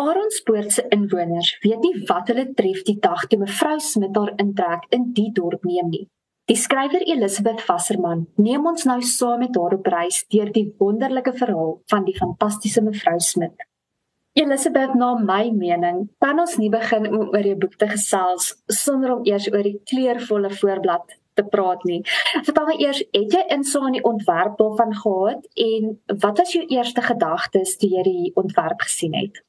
Aronspoort 0.00 0.72
se 0.72 0.82
inwoners 0.88 1.54
weet 1.60 1.80
nie 1.80 2.02
wat 2.08 2.28
hulle 2.28 2.42
tref 2.58 2.82
die 2.84 2.98
dag 3.04 3.22
toe 3.30 3.38
mevrou 3.40 3.78
Smit 3.80 4.18
haar 4.20 4.34
intrek 4.42 4.82
in 4.96 5.06
die 5.16 5.30
dorp 5.38 5.62
neem 5.64 5.88
nie. 5.92 6.02
Die 6.52 6.56
skrywer 6.60 7.04
Elisabeth 7.14 7.62
Wasserman 7.68 8.26
neem 8.46 8.68
ons 8.70 8.84
nou 8.90 8.98
saam 9.10 9.40
met 9.44 9.56
haar 9.56 9.76
op 9.78 9.88
reis 9.94 10.18
deur 10.34 10.50
die 10.58 10.66
wonderlike 10.82 11.32
verhaal 11.38 11.72
van 11.92 12.04
die 12.04 12.16
fantastiese 12.18 12.84
mevrou 12.84 13.16
Smit. 13.28 13.64
Elisabeth, 14.36 14.92
na 15.00 15.14
my 15.16 15.48
mening, 15.56 16.04
kan 16.20 16.44
ons 16.44 16.58
nie 16.60 16.68
begin 16.76 17.08
om 17.08 17.32
oor 17.32 17.48
jou 17.52 17.56
boek 17.64 17.80
te 17.80 17.88
gesels 17.94 18.52
sonder 18.82 19.16
om 19.16 19.24
eers 19.24 19.48
oor 19.48 19.64
die 19.64 19.80
kleurvolle 19.88 20.52
voorblad 20.60 21.16
te 21.40 21.48
praat 21.56 21.88
nie. 21.88 22.02
Vertel 22.42 22.68
my 22.68 22.76
eers, 22.84 23.00
het 23.16 23.40
jy 23.40 23.46
insig 23.56 23.88
in 23.88 23.96
die 23.96 24.06
ontwerp 24.12 24.60
daarvan 24.60 24.92
gehad 25.00 25.50
en 25.70 25.90
wat 26.20 26.44
was 26.44 26.52
jou 26.52 26.66
eerste 26.68 27.08
gedagtes 27.08 27.78
toe 27.80 27.94
jy 27.96 28.08
die 28.12 28.32
ontwerp 28.36 28.84
gesien 28.84 29.16
het? 29.16 29.40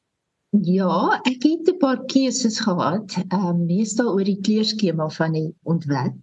Ja, 0.50 1.20
ek 1.27 1.43
het 1.43 1.68
'n 1.68 1.77
paar 1.77 2.05
keuses 2.05 2.60
gehad, 2.60 3.18
ehm 3.29 3.47
um, 3.47 3.65
meestal 3.65 4.14
oor 4.14 4.24
die 4.24 4.39
kleurskema 4.42 5.10
van 5.10 5.32
die 5.32 5.55
ontwerp. 5.64 6.15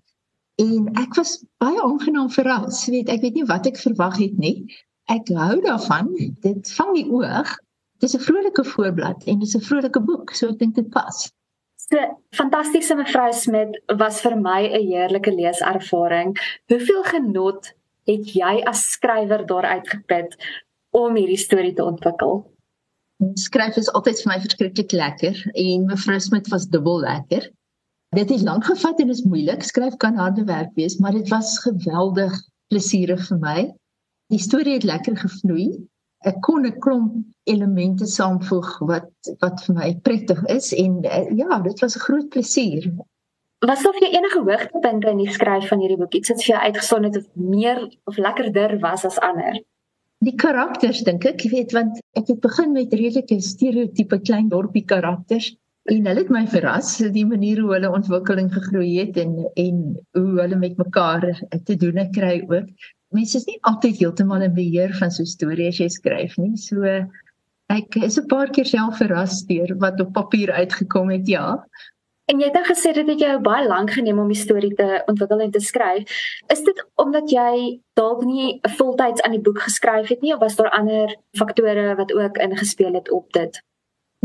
En 0.55 0.88
ek 0.95 1.15
was 1.15 1.45
baie 1.59 1.82
aangenaam 1.82 2.30
verras. 2.30 2.87
Weet, 2.87 3.09
ek 3.09 3.20
weet 3.20 3.34
nie 3.34 3.45
wat 3.45 3.66
ek 3.66 3.77
verwag 3.77 4.16
het 4.16 4.38
nie. 4.38 4.65
Ek 5.10 5.29
hou 5.29 5.60
daarvan. 5.60 6.09
Dit 6.41 6.73
vang 6.73 6.95
die 6.95 7.10
oog. 7.10 7.56
Dit 7.98 8.09
is 8.09 8.16
'n 8.16 8.24
vrolike 8.24 8.65
voorblad 8.65 9.24
en 9.24 9.38
dit 9.38 9.48
is 9.48 9.56
'n 9.56 9.60
vrolike 9.60 10.01
boek, 10.01 10.30
so 10.30 10.48
ek 10.48 10.59
dink 10.59 10.74
dit 10.74 10.91
pas. 10.91 11.32
So, 11.77 11.98
fantastiese 12.30 12.95
mevrou 12.95 13.32
Smit 13.32 13.82
was 13.98 14.20
vir 14.20 14.37
my 14.41 14.62
'n 14.68 14.87
heerlike 14.88 15.30
leeservaring. 15.30 16.37
Hoeveel 16.68 17.02
genot 17.02 17.73
het 18.06 18.34
jy 18.34 18.62
as 18.65 18.91
skrywer 18.91 19.46
daaruit 19.46 19.88
geput 19.88 20.37
om 20.91 21.15
hierdie 21.15 21.37
storie 21.37 21.74
te 21.74 21.84
ontwikkel? 21.84 22.53
Skryf 23.34 23.77
is 23.80 23.91
altyd 23.92 24.20
vir 24.23 24.30
my 24.32 24.38
verskriklik 24.42 24.92
lekker 24.92 25.38
en 25.52 25.86
mevrou 25.91 26.18
Smit 26.20 26.48
was 26.52 26.66
dubbel 26.66 27.00
lekker. 27.04 27.50
Dit 28.15 28.30
het 28.30 28.43
lank 28.46 28.65
gevat 28.65 29.01
en 29.01 29.10
is 29.10 29.24
moeilik. 29.26 29.62
Skryf 29.62 29.96
kan 30.02 30.18
harde 30.18 30.45
werk 30.45 30.74
wees, 30.79 30.98
maar 30.98 31.12
dit 31.12 31.29
was 31.29 31.59
geweldig 31.62 32.35
plesierig 32.68 33.23
vir 33.29 33.40
my. 33.42 33.59
Die 34.32 34.40
storie 34.42 34.79
het 34.79 34.87
lekker 34.87 35.16
gevloei. 35.18 35.68
Ek 36.24 36.40
kon 36.40 36.65
'n 36.66 36.79
klomp 36.80 37.16
elemente 37.45 38.07
saamvoeg 38.07 38.79
wat 38.88 39.10
wat 39.42 39.65
vir 39.66 39.74
my 39.74 39.90
prettig 40.02 40.40
is 40.48 40.73
en 40.73 41.04
uh, 41.04 41.26
ja, 41.37 41.59
dit 41.60 41.80
was 41.80 41.96
'n 41.96 42.04
groot 42.07 42.29
plesier. 42.29 42.88
Was 43.66 43.82
daar 43.82 43.95
vir 43.98 44.09
enige 44.09 44.40
hoogtepunte 44.40 45.10
in 45.10 45.20
die 45.23 45.32
skryf 45.32 45.68
van 45.68 45.80
hierdie 45.80 45.98
boek 46.01 46.15
iets 46.15 46.29
wat 46.29 46.42
vir 46.42 46.54
jou 46.54 46.62
uitgestaan 46.62 47.04
het 47.04 47.16
of 47.16 47.26
meer 47.35 47.79
of 48.04 48.16
lekkerder 48.16 48.79
was 48.80 49.04
as 49.04 49.18
ander? 49.18 49.60
Die 50.24 50.37
karakters 50.40 51.02
dink 51.04 51.24
ek, 51.29 51.45
jy 51.45 51.51
weet 51.51 51.74
want 51.76 52.01
ek 52.18 52.30
het 52.30 52.40
begin 52.45 52.73
met 52.73 52.93
redelike 52.93 53.40
stereotipe 53.43 54.20
klein 54.24 54.48
dorpie 54.52 54.84
karakters 54.87 55.52
en 55.93 56.07
hulle 56.09 56.23
het 56.23 56.30
my 56.32 56.45
verras 56.48 56.96
die 57.12 57.26
manier 57.29 57.60
hoe 57.60 57.74
hulle 57.74 57.90
ontwikkeling 57.93 58.48
gegroei 58.54 58.95
het 59.02 59.18
en 59.20 59.37
en 59.60 59.80
hoe 60.16 60.40
hulle 60.40 60.57
met 60.60 60.79
mekaar 60.80 61.26
te 61.68 61.76
doen 61.76 62.01
kry 62.15 62.38
ook. 62.48 62.70
Mense 63.15 63.38
is 63.38 63.46
nie 63.46 63.59
altyd 63.68 64.00
heeltemal 64.00 64.42
in 64.47 64.54
beheer 64.56 64.94
van 65.00 65.10
so 65.10 65.22
'n 65.22 65.34
storie 65.34 65.69
as 65.69 65.81
jy 65.81 65.88
skryf 65.88 66.38
nie. 66.38 66.56
So 66.56 66.82
ek 67.69 67.97
is 67.97 68.19
'n 68.19 68.28
paar 68.28 68.48
keer 68.48 68.66
self 68.66 68.98
verras 68.98 69.42
deur 69.50 69.76
wat 69.78 70.00
op 70.00 70.12
papier 70.12 70.53
uitgekom 70.53 71.10
het, 71.10 71.26
ja. 71.28 71.65
En 72.32 72.41
jy 72.41 72.47
het 72.48 72.54
dan 72.56 72.64
gesê 72.64 72.92
dit 72.97 73.08
het 73.08 73.20
jou 73.20 73.34
baie 73.44 73.66
lank 73.69 73.91
geneem 73.92 74.19
om 74.19 74.30
die 74.32 74.38
storie 74.38 74.72
te 74.75 75.03
ontwikkel 75.10 75.42
en 75.44 75.50
te 75.53 75.60
skryf. 75.60 76.08
Is 76.53 76.62
dit 76.64 76.80
omdat 76.94 77.30
jy 77.30 77.80
dalk 78.00 78.25
nie 78.25 78.60
voltyds 78.78 79.22
aan 79.22 79.36
die 79.36 79.44
boek 79.44 79.60
geskryf 79.66 80.08
het 80.08 80.25
nie 80.25 80.32
of 80.32 80.41
was 80.41 80.56
daar 80.56 80.72
ander 80.72 81.12
faktore 81.36 81.94
wat 82.00 82.12
ook 82.12 82.41
ingespeel 82.41 82.94
het 82.97 83.10
op 83.10 83.32
dit? 83.32 83.60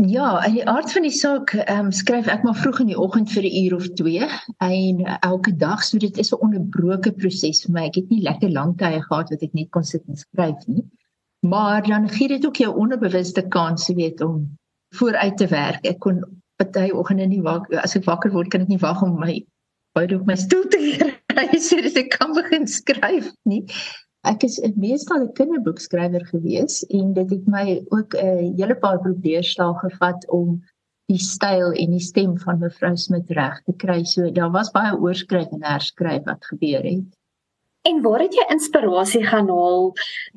Ja, 0.08 0.44
in 0.46 0.54
die 0.54 0.64
aard 0.64 0.92
van 0.92 1.04
die 1.04 1.12
saak, 1.12 1.52
ehm 1.52 1.90
um, 1.90 1.92
skryf 1.92 2.28
ek 2.32 2.44
maar 2.46 2.56
vroeg 2.56 2.78
in 2.80 2.88
die 2.88 2.98
oggend 2.98 3.32
vir 3.34 3.44
'n 3.44 3.64
uur 3.64 3.74
of 3.76 3.88
2 4.00 4.28
en 4.64 5.02
elke 5.20 5.52
dag, 5.56 5.82
so 5.84 5.98
dit 5.98 6.18
is 6.18 6.32
'n 6.32 6.40
onderbroke 6.40 7.12
proses 7.12 7.60
vir 7.64 7.72
my. 7.72 7.84
Ek 7.86 8.00
het 8.00 8.08
nie 8.08 8.22
lekker 8.22 8.50
lank 8.50 8.78
tye 8.78 9.02
gehad 9.02 9.28
wat 9.30 9.42
ek 9.42 9.52
net 9.52 9.70
kon 9.70 9.84
sit 9.84 10.02
en 10.08 10.16
skryf 10.16 10.66
nie. 10.66 10.84
Maar 11.40 11.82
dan 11.82 12.08
gee 12.08 12.28
dit 12.28 12.46
ook 12.46 12.56
jou 12.56 12.76
onderbewuste 12.76 13.42
kans, 13.48 13.88
weet, 13.88 14.20
om 14.20 14.56
vooruit 14.94 15.36
te 15.36 15.46
werk. 15.46 15.84
Ek 15.84 15.98
kon 15.98 16.24
party 16.60 16.90
oggende 16.92 17.26
nie 17.30 17.42
wak 17.46 17.66
as 17.82 17.96
ek 17.98 18.06
wakker 18.08 18.32
word 18.36 18.52
kan 18.52 18.66
ek 18.66 18.72
nie 18.72 18.82
wag 18.84 19.02
om 19.06 19.16
my 19.20 19.40
buite 19.96 20.20
op 20.20 20.28
my 20.28 20.36
stoel 20.38 20.68
te 20.70 20.80
ry 20.80 21.48
sodat 21.68 21.98
ek 22.04 22.12
kan 22.18 22.36
begin 22.36 22.68
skryf 22.70 23.32
nie. 23.48 23.64
Ek 24.28 24.44
is 24.44 24.58
meestal 24.76 25.22
'n 25.24 25.32
kinderboekskrywer 25.38 26.26
gewees 26.28 26.82
en 26.92 27.14
dit 27.16 27.30
het 27.34 27.46
my 27.48 27.80
ook 27.96 28.14
'n 28.14 28.52
hele 28.58 28.76
paar 28.82 29.00
probeerslae 29.00 29.78
gevat 29.84 30.26
om 30.28 30.60
die 31.10 31.18
styl 31.18 31.72
en 31.72 31.96
die 31.96 32.04
stem 32.04 32.36
van 32.44 32.60
mevrou 32.60 32.92
Smit 32.96 33.30
reg 33.38 33.62
te 33.66 33.74
kry. 33.84 34.04
So 34.04 34.30
daar 34.30 34.52
was 34.52 34.70
baie 34.70 34.92
oorskryf 34.94 35.48
en 35.56 35.64
herskryf 35.64 36.24
wat 36.28 36.44
gebeur 36.52 36.84
het. 36.84 37.08
En 37.88 38.02
waar 38.04 38.20
het 38.20 38.36
jy 38.36 38.44
inspirasie 38.52 39.24
gaan 39.24 39.48
haal 39.48 39.94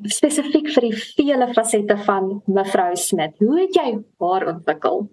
spesifiek 0.08 0.70
vir 0.72 0.88
die 0.88 0.96
vele 0.96 1.50
fasette 1.52 1.96
van 2.06 2.40
mevrou 2.46 2.94
Smit? 2.96 3.36
Hoe 3.38 3.60
het 3.60 3.76
jy 3.76 3.90
haar 4.24 4.48
ontwikkel? 4.54 5.04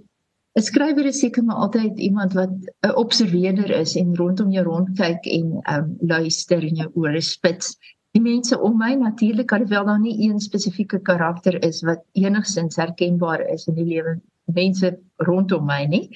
'n 0.59 0.61
skrywer 0.61 1.05
is 1.07 1.19
seker 1.23 1.43
maar 1.47 1.61
altyd 1.65 1.99
iemand 1.99 2.33
wat 2.33 2.51
'n 2.87 2.95
observeerder 3.03 3.69
is 3.71 3.95
en 3.95 4.15
rondom 4.15 4.51
jou 4.51 4.63
rondkyk 4.65 5.27
en 5.37 5.61
um 5.75 5.95
luister 5.99 6.63
en 6.69 6.75
jou 6.75 6.89
ore 7.03 7.21
spits. 7.21 7.77
Die 8.11 8.21
mense 8.21 8.59
om 8.59 8.77
my 8.77 8.93
natuurlik 8.99 9.51
alhoewel 9.51 9.85
daar 9.85 9.99
nie 9.99 10.17
een 10.27 10.39
spesifieke 10.39 10.99
karakter 10.99 11.63
is 11.63 11.81
wat 11.87 12.03
enigsins 12.11 12.75
herkenbaar 12.75 13.45
is 13.53 13.67
in 13.67 13.75
die 13.75 13.87
lewe 13.93 14.19
mense 14.45 14.99
rondom 15.15 15.65
my 15.65 15.85
nie. 15.85 16.09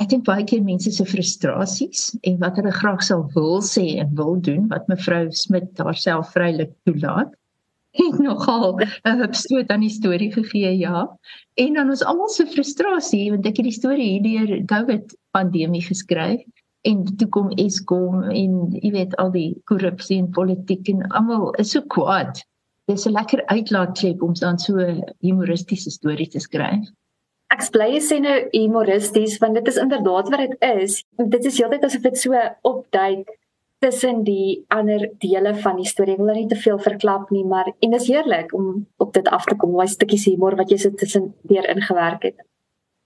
Ek 0.00 0.08
dink 0.08 0.24
baie 0.24 0.44
keer 0.44 0.64
mense 0.64 0.90
se 0.90 1.04
frustrasies 1.04 2.16
en 2.22 2.38
wat 2.40 2.56
hulle 2.56 2.72
graag 2.72 3.04
sou 3.04 3.20
wil 3.34 3.60
sê 3.60 3.84
en 4.00 4.16
wil 4.16 4.40
doen 4.40 4.68
wat 4.72 4.88
mevrou 4.88 5.26
Smit 5.30 5.78
haarself 5.78 6.32
vrylik 6.32 6.72
toelaat 6.88 7.36
het 7.92 8.18
nogal 8.28 8.78
'n 8.80 9.18
hupstoot 9.20 9.68
aan 9.68 9.80
die 9.80 9.90
storie 9.90 10.32
gegee, 10.32 10.78
ja. 10.78 11.18
En 11.54 11.74
dan 11.74 11.88
ons 11.88 12.04
almal 12.04 12.28
se 12.28 12.46
frustrasie 12.46 13.30
want 13.30 13.46
ek 13.46 13.56
het 13.56 13.68
die 13.68 13.78
storie 13.80 14.08
hierdeur 14.18 14.64
COVID 14.64 15.16
pandemie 15.30 15.82
geskryf 15.82 16.40
en 16.82 17.04
toe 17.16 17.28
kom 17.28 17.50
Eskom 17.50 18.22
en 18.22 18.54
jy 18.80 18.90
weet 18.90 19.16
al 19.16 19.30
die 19.30 19.60
korrupsie 19.70 20.18
en 20.18 20.30
politiek 20.30 20.88
en 20.88 21.04
almal 21.10 21.52
is 21.62 21.70
so 21.70 21.82
kwaad. 21.94 22.42
Dis 22.90 23.06
'n 23.06 23.12
lekker 23.12 23.46
uitlaatklep 23.46 24.22
om 24.22 24.34
dan 24.34 24.58
so 24.58 24.78
'n 24.78 25.02
humoristiese 25.20 25.90
storie 25.90 26.28
te 26.28 26.40
skryf. 26.40 26.88
Ek 27.52 27.70
bly 27.70 28.00
sê 28.00 28.18
nou 28.20 28.48
humoristies 28.50 29.38
want 29.38 29.54
dit 29.54 29.68
is 29.68 29.76
inderdaad 29.76 30.28
wat 30.28 30.38
dit 30.38 30.56
is. 30.60 31.04
Dit 31.16 31.44
is 31.44 31.58
heeltyd 31.58 31.84
asof 31.84 32.02
dit 32.02 32.18
so 32.18 32.32
opduik 32.62 33.28
tussen 33.82 34.22
die 34.24 34.62
ander 34.70 35.08
dele 35.18 35.54
van 35.64 35.76
die 35.80 35.88
storie. 35.88 36.14
Ek 36.14 36.22
wil 36.22 36.38
nie 36.38 36.48
te 36.50 36.58
veel 36.60 36.78
verklap 36.82 37.32
nie, 37.34 37.42
maar 37.48 37.72
en 37.72 37.96
dis 37.96 38.08
heerlik 38.12 38.54
om 38.54 38.86
op 39.02 39.12
dit 39.16 39.28
af 39.28 39.48
te 39.48 39.58
kom, 39.58 39.74
daai 39.74 39.90
stukkies 39.90 40.28
humor 40.30 40.56
wat 40.60 40.70
jy 40.70 40.78
so 40.84 40.94
tussen 40.98 41.32
deur 41.50 41.66
ingewerk 41.74 42.28
het. 42.30 42.44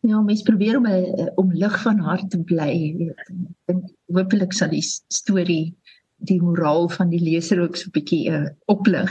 Ja, 0.07 0.21
mens 0.23 0.45
probeer 0.47 0.77
om 0.77 0.87
'n 0.87 1.33
om 1.41 1.53
lig 1.53 1.83
van 1.83 1.99
hart 1.99 2.31
te 2.31 2.39
bly, 2.39 2.95
weet. 2.99 3.31
En 3.73 3.83
hopelik 4.13 4.53
sal 4.53 4.69
die 4.69 4.85
storie 5.09 5.75
die 6.17 6.41
moraal 6.43 6.89
van 6.89 7.09
die 7.09 7.21
leser 7.21 7.61
ook 7.61 7.77
so 7.77 7.89
'n 7.89 7.97
bietjie 7.97 8.31
uh, 8.31 8.49
oplig. 8.67 9.11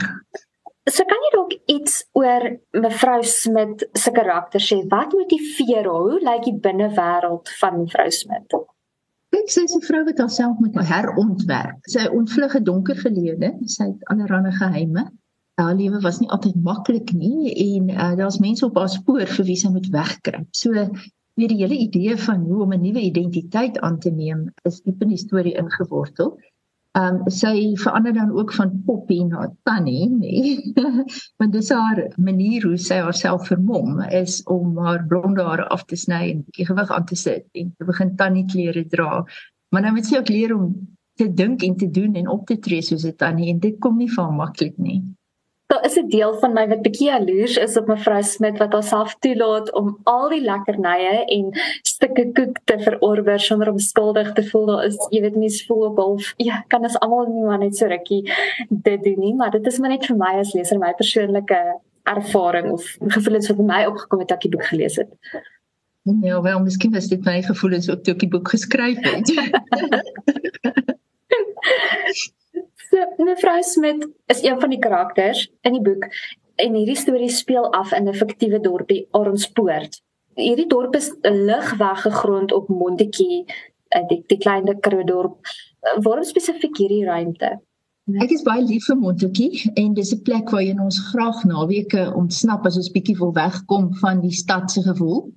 So 0.86 1.04
kan 1.04 1.18
jy 1.24 1.30
dalk 1.34 1.54
iets 1.66 2.06
oor 2.12 2.60
mevrou 2.70 3.22
Smit 3.22 3.88
se 3.92 4.10
karakter 4.10 4.60
sê? 4.60 4.86
Wat 4.88 5.12
motiveer 5.12 5.84
haar? 5.84 6.02
Hoe 6.06 6.20
lyk 6.22 6.44
die 6.44 6.58
binnewêreld 6.66 7.48
van 7.58 7.78
mevrou 7.80 8.10
Smit? 8.10 8.54
Kyk, 9.36 9.50
sy 9.52 9.62
is 9.68 9.74
'n 9.76 9.82
vrou 9.84 9.98
wat 10.04 10.20
haarself 10.22 10.60
moet 10.64 10.76
herontwerp. 10.90 11.80
Sy 11.92 12.04
ontvlug 12.18 12.54
'n 12.56 12.64
donker 12.68 12.96
verlede, 12.96 13.50
sy 13.72 13.88
het 13.90 14.06
allerlei 14.12 14.52
geheime. 14.60 15.02
Haar 15.60 15.74
lewe 15.80 16.00
was 16.06 16.20
nie 16.20 16.28
altyd 16.36 16.56
maklik 16.68 17.12
nie 17.12 17.52
en 17.64 17.90
uh, 17.90 18.14
daar's 18.20 18.38
mense 18.40 18.64
op 18.64 18.78
haar 18.80 18.88
spoor 18.94 19.28
vir 19.34 19.46
wie 19.50 19.58
sy 19.62 19.68
moet 19.74 19.90
wegkruip. 19.92 20.48
So 20.56 20.72
weer 20.72 21.52
die 21.52 21.60
hele 21.60 21.76
idee 21.76 22.16
van 22.24 22.48
hoe 22.48 22.62
om 22.64 22.72
'n 22.72 22.80
nuwe 22.86 23.02
identiteit 23.10 23.76
aan 23.80 23.98
te 23.98 24.10
neem 24.10 24.46
is 24.70 24.80
diep 24.88 25.04
in 25.04 25.12
die 25.12 25.20
storie 25.26 25.56
ingewortel. 25.64 26.32
Ehm 26.96 27.16
um, 27.20 27.30
sy 27.30 27.74
verander 27.76 28.14
dan 28.16 28.30
ook 28.32 28.52
van 28.56 28.70
Poppy 28.84 29.18
na 29.24 29.50
Tannie, 29.68 30.08
nee. 30.08 30.72
Want 31.38 31.52
dis 31.52 31.68
haar 31.68 31.98
manier 32.16 32.64
hoe 32.64 32.78
sy 32.80 33.02
haarself 33.04 33.50
vermom 33.50 34.00
is 34.00 34.38
om 34.48 34.78
haar 34.80 35.04
blonde 35.06 35.44
hare 35.44 35.66
af 35.68 35.84
te 35.84 35.96
sny 35.96 36.22
en 36.30 36.38
'n 36.38 36.44
bietjie 36.46 36.66
gewig 36.70 36.90
aan 36.90 37.04
te 37.04 37.18
sit 37.20 37.44
en 37.52 37.74
te 37.76 37.84
begin 37.84 38.16
Tannie 38.16 38.46
klere 38.52 38.86
dra. 38.88 39.24
Maar 39.68 39.82
nou 39.82 39.92
moet 39.92 40.06
sy 40.06 40.16
ook 40.16 40.32
leer 40.32 40.54
om 40.56 40.72
te 41.20 41.28
dink 41.32 41.62
en 41.62 41.76
te 41.76 41.90
doen 41.90 42.14
en 42.14 42.28
op 42.28 42.46
te 42.46 42.58
tree 42.58 42.82
soos 42.82 43.04
'n 43.04 43.16
Tannie 43.16 43.52
en 43.52 43.58
dit 43.58 43.78
kom 43.78 43.96
nie 43.96 44.12
van 44.12 44.34
maklik 44.34 44.78
nie. 44.78 45.02
Daar 45.76 45.84
is 45.84 45.96
'n 45.96 46.08
deel 46.08 46.34
van 46.34 46.52
my 46.52 46.68
wat 46.68 46.82
bietjie 46.82 47.06
jaloers 47.06 47.56
is 47.56 47.76
op 47.76 47.86
mevrou 47.86 48.22
Smit 48.22 48.58
wat 48.58 48.72
haarself 48.72 49.16
toelaat 49.18 49.72
om 49.72 49.98
al 50.02 50.28
die 50.28 50.40
lekkernye 50.40 51.24
en 51.24 51.50
stukke 51.82 52.30
koek 52.32 52.58
te 52.64 52.78
verorber 52.78 53.40
sonder 53.40 53.70
om 53.70 53.78
skuldig 53.78 54.32
te 54.32 54.44
voel. 54.44 54.66
Daar 54.66 54.84
is, 54.84 54.96
jy 55.10 55.20
weet, 55.20 55.36
mens 55.36 55.66
voel 55.66 55.84
op 55.84 55.96
half, 55.96 56.32
ja, 56.36 56.64
kan 56.68 56.82
ons 56.82 56.98
almal 56.98 57.26
nie 57.26 57.44
maar 57.44 57.58
net 57.58 57.76
so 57.76 57.86
rukkie 57.86 58.32
dit 58.68 59.04
doen 59.04 59.18
nie, 59.18 59.34
maar 59.34 59.50
dit 59.50 59.66
is 59.66 59.78
maar 59.78 59.90
net 59.90 60.06
vir 60.06 60.16
my 60.16 60.32
as 60.38 60.54
leser 60.54 60.78
my 60.78 60.92
persoonlike 60.92 61.60
ervaring 62.02 62.70
of 62.70 62.96
gevoelens 63.00 63.48
wat 63.48 63.56
by 63.56 63.68
my 63.74 63.84
opgekom 63.84 64.20
het 64.24 64.30
as 64.30 64.36
ek 64.36 64.48
die 64.48 64.50
boek 64.56 64.64
gelees 64.64 64.96
het. 64.96 65.12
Ja, 66.22 66.42
wel, 66.42 66.60
miskien 66.60 66.92
was 66.92 67.08
dit 67.08 67.24
my 67.24 67.42
gevoelens 67.42 67.90
ook 67.90 68.02
toe 68.02 68.14
ek 68.14 68.20
die 68.20 68.28
boek 68.28 68.48
geskryf 68.48 68.98
het. 69.02 69.32
mevrou 73.36 73.62
Smit 73.62 74.08
is 74.26 74.42
een 74.42 74.60
van 74.60 74.70
die 74.70 74.78
karakters 74.78 75.46
in 75.60 75.76
die 75.76 75.82
boek 75.84 76.08
en 76.62 76.74
hierdie 76.74 76.96
storie 76.96 77.30
speel 77.30 77.68
af 77.72 77.92
in 77.92 78.08
'n 78.08 78.14
fiktiewe 78.14 78.60
dorpie 78.60 79.06
Oronspoort. 79.12 80.00
Hierdie 80.34 80.68
dorp 80.68 80.94
is 80.96 81.12
lig 81.22 81.76
weggegrond 81.76 82.52
op 82.52 82.68
Montetjie, 82.68 83.44
eh, 83.88 84.08
die 84.08 84.24
die 84.26 84.38
klein 84.38 84.64
dorp. 85.04 85.36
Waarom 86.02 86.24
spesifiek 86.24 86.76
hierdie 86.76 87.04
ruimte? 87.04 87.60
Ek 88.20 88.30
is 88.30 88.42
baie 88.42 88.62
lief 88.62 88.84
vir 88.84 88.96
Montetjie 88.96 89.72
en 89.74 89.94
dis 89.94 90.12
'n 90.12 90.22
plek 90.22 90.50
waar 90.50 90.62
jy 90.62 90.78
ons 90.78 90.98
graag 90.98 91.44
naweke 91.44 92.14
ontsnap 92.14 92.66
as 92.66 92.76
ons 92.76 92.90
bietjie 92.90 93.18
wil 93.18 93.32
wegkom 93.32 93.94
van 93.94 94.20
die 94.20 94.32
stad 94.32 94.70
se 94.70 94.82
gevoel. 94.82 95.32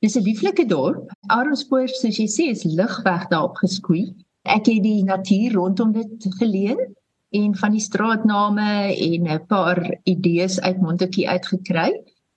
Dis 0.00 0.16
'n 0.16 0.22
lieflike 0.22 0.66
dorp. 0.66 1.10
Aronspoort 1.28 1.90
soos 1.90 2.16
jy 2.16 2.26
sê 2.26 2.50
is 2.50 2.64
ligweg 2.64 3.28
daarop 3.28 3.56
geskoei. 3.56 4.14
Ek 4.44 4.66
het 4.66 4.82
die 4.82 5.04
natuur 5.04 5.52
rondom 5.52 5.92
dit 5.92 6.26
geleen 6.38 6.96
en 7.30 7.56
van 7.56 7.74
die 7.76 7.80
straatname 7.80 8.68
en 8.94 9.28
'n 9.28 9.46
paar 9.46 9.98
idees 10.04 10.60
uit 10.60 10.80
Montetjie 10.80 11.28
uitgekry. 11.28 11.90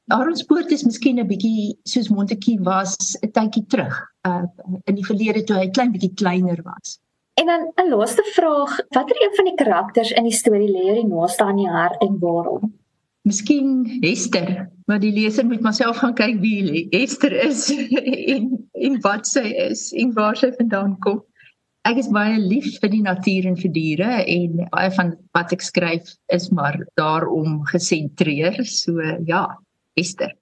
Aronspoort 0.07 0.71
is 0.71 0.83
miskien 0.83 1.19
'n 1.19 1.27
bietjie 1.27 1.77
soos 1.83 2.09
Montetjie 2.09 2.59
was 2.59 2.95
'n 3.21 3.31
tydjie 3.31 3.65
terug, 3.67 3.95
uh, 4.27 4.43
in 4.85 4.95
die 4.95 5.05
verlede 5.05 5.43
toe 5.43 5.55
hy 5.55 5.69
klein 5.69 5.91
bietjie 5.91 6.13
kleiner 6.13 6.61
was. 6.63 6.99
En 7.39 7.45
dan 7.45 7.71
'n 7.75 7.89
laaste 7.89 8.23
vraag, 8.33 8.79
watter 8.89 9.15
een 9.23 9.35
van 9.35 9.45
die 9.45 9.55
karakters 9.55 10.11
in 10.11 10.23
die 10.23 10.33
storie 10.33 10.71
lê 10.71 10.83
jou 10.85 10.95
die 10.95 11.07
naaste 11.07 11.43
aan 11.43 11.55
die 11.55 11.69
hart 11.69 12.01
en 12.01 12.19
waarom? 12.19 12.73
Miskien 13.21 13.99
Hester, 14.01 14.69
maar 14.85 14.99
die 14.99 15.11
leser 15.11 15.45
moet 15.45 15.61
maar 15.61 15.73
self 15.73 15.97
gaan 15.97 16.13
kyk 16.13 16.39
wie 16.41 16.87
Hester 16.89 17.31
is 17.31 17.69
en 18.35 18.69
en 18.71 19.01
wat 19.01 19.27
sy 19.27 19.45
is 19.69 19.91
en 19.93 20.13
waar 20.13 20.35
sy 20.35 20.51
vandaan 20.57 20.99
kom. 20.99 21.23
Ek 21.89 21.97
is 21.97 22.11
baie 22.13 22.37
lief 22.37 22.75
vir 22.81 22.91
die 22.93 23.01
natuur 23.01 23.47
en 23.49 23.55
vir 23.57 23.71
diere 23.73 24.09
en 24.29 24.67
baie 24.69 24.91
van 24.93 25.15
wat 25.33 25.55
ek 25.55 25.63
skryf 25.65 26.11
is 26.35 26.51
maar 26.53 26.77
daarom 26.99 27.63
gesentreer. 27.71 28.61
So 28.69 29.01
ja, 29.25 29.47
Hester. 29.97 30.35